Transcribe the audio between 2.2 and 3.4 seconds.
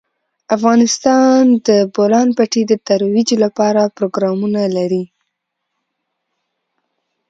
پټي د ترویج